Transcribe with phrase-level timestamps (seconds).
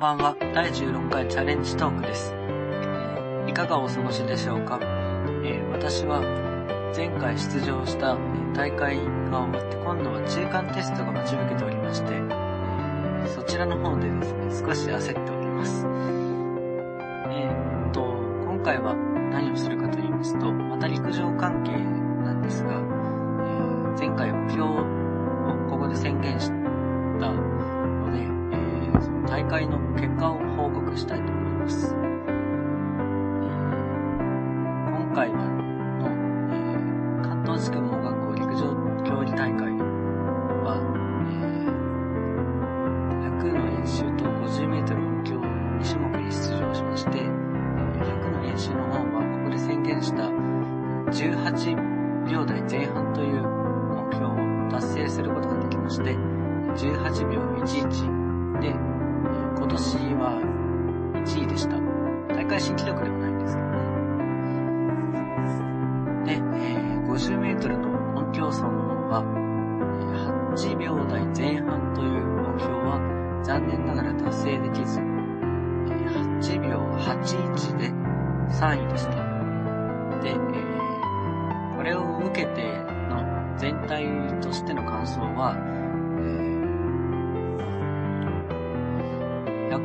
[0.00, 0.34] んばんは。
[0.54, 2.34] 第16回チャレンジトークです。
[3.46, 4.78] いかがお過ごしでしょうか、
[5.44, 6.22] えー私は
[6.96, 8.16] 前回出場した
[8.54, 8.96] 大会
[9.30, 12.08] が終わって今度は中間テストが待ち受けておりまして、
[13.28, 15.84] そちらの方でですね、少し焦っております。
[15.84, 18.94] えーっと、今回は
[19.30, 21.72] 何をするかと言いますと、また陸上関係
[22.24, 24.76] なんですが、えー前回目標を
[25.68, 26.59] ここで宣言したので、えーその大
[29.50, 31.92] 会の結果を報告したいと思います。
[31.92, 32.00] えー
[34.94, 35.38] 今回は
[35.98, 36.06] の、
[36.54, 38.70] えー関東地区盲学校陸上
[39.04, 39.72] 競技大会
[40.62, 40.78] は、
[41.26, 41.74] えー
[43.42, 50.30] 100の演習と50メートル音響2種目に出場しまして、え100の演習の方はここで宣言した
[51.10, 54.36] 18秒台前半という目標を
[54.70, 58.74] 達成することができまして、18秒11で、
[59.60, 60.40] 今年は
[61.26, 61.76] 1位でした。
[62.34, 63.68] 大会新記録ではないんですけど
[66.24, 66.24] ね。
[66.24, 72.98] で、えー50メートルの音競争の方は、えー8秒台前半という目標は
[73.44, 77.90] 残念ながら達成できず、えー8秒81で
[78.54, 79.10] 3位でした。
[80.22, 82.62] で、えーこれを受けて
[83.08, 83.22] の
[83.58, 84.06] 全体
[84.40, 85.54] としての感想は、
[89.70, 89.78] 100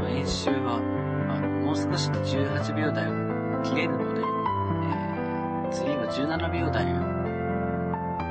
[0.00, 0.80] の演習は、
[1.28, 6.96] あもう少しで18秒台を切れるので、えー次は17秒台を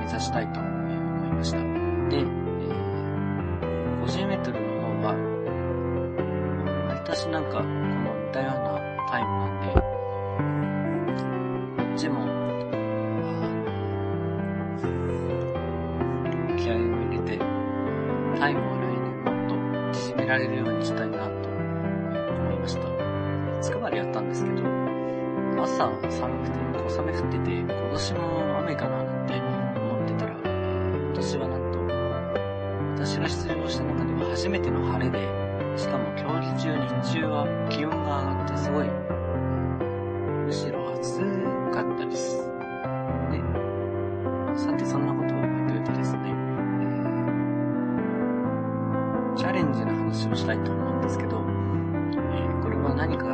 [0.01, 0.69] 目指したいと思
[1.27, 1.59] いました。
[1.59, 2.25] で、えー
[4.01, 5.13] 50メートルの方は、
[6.89, 7.69] 割としなんか、この
[8.25, 9.94] 似たようなタイムなんで、
[20.25, 22.81] られるようにしたいなと思いました。
[23.61, 24.63] つくばでやったんですけど、
[25.61, 26.59] 朝寒くて、
[26.89, 29.33] 小雨降ってて、今年も雨かななんて
[29.79, 31.79] 思ってたら、今年はなんと、
[33.03, 35.27] 私が出場した中では初めての晴れで、
[35.77, 38.89] しかも競技中日中は気温が上がってすごい、
[50.25, 53.29] 話をしたいと思うんですけど、えーこれは何かと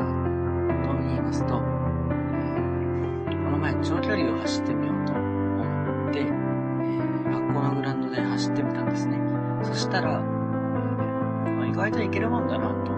[1.08, 9.18] 言いますと、えーこの前長距離を走ってみようと思って、えー学校のグラウンドで走ってみたんですね。
[9.64, 12.92] そしたら、えまあ意外といけるもんだな、と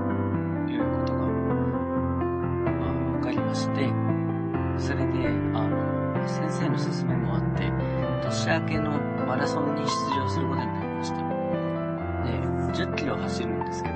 [0.71, 3.93] いうことが、まあ、わかりまして、
[4.77, 7.71] それで、あの、先生の勧めもあって、
[8.23, 8.91] 年明けの
[9.27, 9.87] マラソンに出
[10.19, 10.82] 場することになり
[13.17, 13.95] 走るんですけど、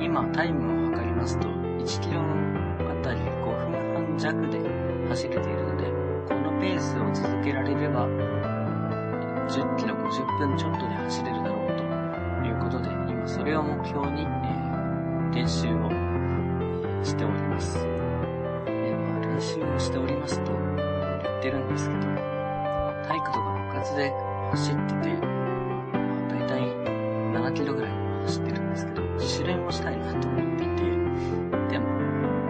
[0.00, 4.60] 今タイムを測りますと、1キロあたり5分半弱で
[5.08, 5.84] 走れているので、
[6.28, 8.06] このペースを続けられれば、
[9.48, 14.64] 10キロ50分ちょっとで走れるだろうということで、今それを目標に、えー
[15.34, 15.90] 練習を
[17.02, 17.74] しております。
[17.74, 22.00] でまあ、練習をしておりますと言ってるんですけど、
[23.02, 24.12] 体育とか部活で
[24.52, 25.26] 走ってて、ま
[26.24, 27.92] あ、だいたい7キロぐらい
[28.24, 30.82] 走ってるんですけど、自主練をしたいなと思っていて、
[31.70, 31.86] でも、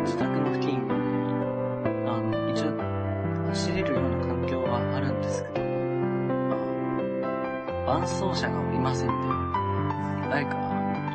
[0.03, 0.91] 自宅の付近に、
[2.07, 2.71] あの、一応、
[3.49, 5.55] 走れるような環境はあるんですけど、
[7.87, 9.15] まあ、伴走者がおりませんで、
[10.31, 10.57] 誰か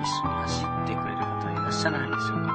[0.02, 2.50] 一緒に走ってくれる方はいらっしゃらないでしょうか。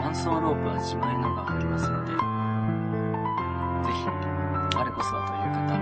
[0.00, 4.08] 伴走ロープは自前のがありますので、ぜひ、
[4.76, 5.76] 我こそはという方、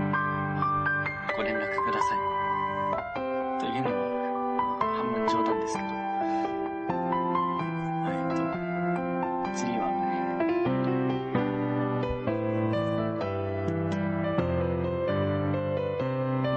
[1.37, 2.42] ご連絡ください。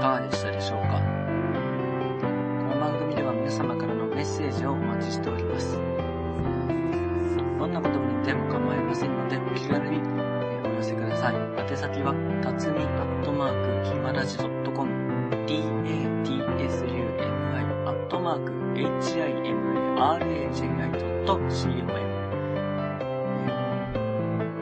[0.06, 1.00] かがでしたでしょうか？
[1.00, 1.03] こ
[2.75, 5.76] の番組では皆様からのメッセージをお待ちしております。
[7.58, 9.99] どんなことにでも構いませんので、お気軽に
[10.62, 11.35] お寄せください。
[11.58, 14.47] 宛先は、たつみアットマーク、ひまらじ .com、
[15.47, 16.47] t-a-t-s-u-m-i
[17.87, 19.26] アットマーク、h-i-m-a-r-a-j-i.com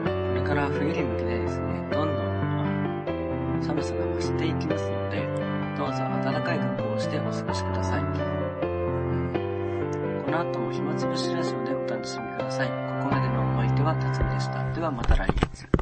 [0.05, 4.04] これから冬に向けてですね、どんどん寒さが
[4.37, 5.27] ていきますので、
[5.77, 8.01] どうぞ暖かい格好をしてお過ごしください。
[10.25, 12.67] この後も暇つぶしラジオでお楽しみください。
[12.67, 12.73] こ
[13.09, 14.63] こまでのお相手はたつみでした。
[14.73, 15.74] ではまた来月。